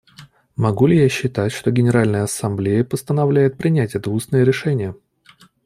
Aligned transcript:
Могу 0.55 0.87
ли 0.87 0.97
я 0.99 1.07
считать, 1.09 1.51
что 1.51 1.69
Генеральная 1.69 2.23
Ассамблея 2.23 2.83
постановляет 2.83 3.55
принять 3.59 3.93
это 3.93 4.09
устное 4.09 4.43
решение? 4.43 4.95